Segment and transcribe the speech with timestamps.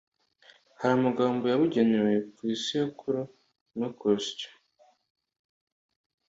[0.79, 3.21] hari amagambo yabugenewe ku isekuru
[3.79, 4.49] no ku rusyo